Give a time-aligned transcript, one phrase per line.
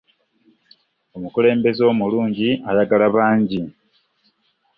[1.15, 3.61] omukulembeze omulungi ayagalwa bbangi